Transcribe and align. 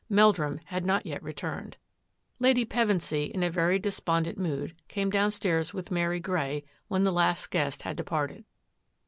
Meldrum 0.09 0.59
had 0.65 0.83
not 0.83 1.05
yet 1.05 1.21
returned. 1.21 1.77
Lady 2.39 2.65
Pevensy, 2.65 3.29
in 3.31 3.43
a 3.43 3.51
very 3.51 3.77
despondent 3.77 4.35
mood, 4.35 4.73
came 4.87 5.11
downstairs 5.11 5.75
with 5.75 5.91
Mary 5.91 6.19
Grey 6.19 6.63
when 6.87 7.03
the 7.03 7.13
last 7.13 7.51
guest 7.51 7.83
had 7.83 7.97
departed. 7.97 8.43